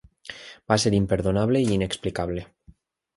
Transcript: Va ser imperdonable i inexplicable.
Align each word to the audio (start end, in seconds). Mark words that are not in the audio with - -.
Va 0.71 0.77
ser 0.83 0.91
imperdonable 0.99 1.61
i 1.65 1.69
inexplicable. 1.75 2.47